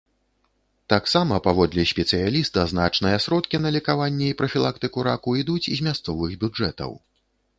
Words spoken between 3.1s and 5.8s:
сродкі на лекаванне і прафілактыку раку ідуць з